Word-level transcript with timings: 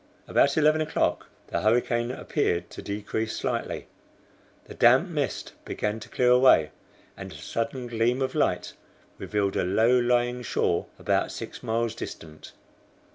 About 0.27 0.57
eleven 0.57 0.81
o'clock, 0.81 1.27
the 1.49 1.61
hurricane 1.61 2.09
appeared 2.09 2.71
to 2.71 2.81
decrease 2.81 3.37
slightly. 3.37 3.85
The 4.65 4.73
damp 4.73 5.09
mist 5.09 5.53
began 5.63 5.99
to 5.99 6.09
clear 6.09 6.31
away, 6.31 6.71
and 7.15 7.31
a 7.31 7.35
sudden 7.35 7.85
gleam 7.85 8.19
of 8.19 8.33
light 8.33 8.73
revealed 9.19 9.55
a 9.55 9.63
low 9.63 9.95
lying 9.99 10.41
shore 10.41 10.87
about 10.97 11.31
six 11.31 11.61
miles 11.61 11.93
distant. 11.93 12.51